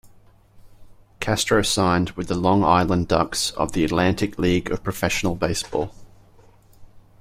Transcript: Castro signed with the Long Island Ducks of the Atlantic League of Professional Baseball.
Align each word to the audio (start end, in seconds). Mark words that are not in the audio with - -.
Castro 1.19 1.61
signed 1.61 2.09
with 2.13 2.27
the 2.27 2.33
Long 2.33 2.63
Island 2.63 3.07
Ducks 3.07 3.51
of 3.51 3.73
the 3.73 3.83
Atlantic 3.85 4.39
League 4.39 4.71
of 4.71 4.83
Professional 4.83 5.35
Baseball. 5.35 5.93